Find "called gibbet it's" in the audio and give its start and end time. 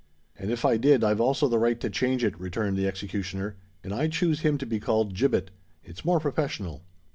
4.79-6.03